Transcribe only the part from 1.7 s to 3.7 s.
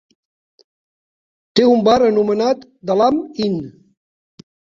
un bar anomenat The Lamb Inn.